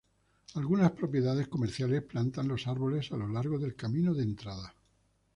[0.55, 4.73] Algunas propiedades comerciales plantan los árboles a lo largo del camino de entrada.